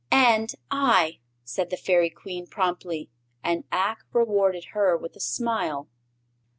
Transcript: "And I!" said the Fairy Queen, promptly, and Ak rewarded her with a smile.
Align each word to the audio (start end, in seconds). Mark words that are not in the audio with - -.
"And 0.09 0.55
I!" 0.71 1.19
said 1.43 1.69
the 1.69 1.77
Fairy 1.77 2.09
Queen, 2.09 2.47
promptly, 2.47 3.11
and 3.43 3.65
Ak 3.71 4.03
rewarded 4.13 4.69
her 4.73 4.97
with 4.97 5.15
a 5.15 5.19
smile. 5.19 5.89